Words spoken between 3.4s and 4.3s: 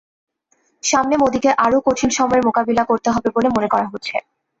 মনে করা হচ্ছে।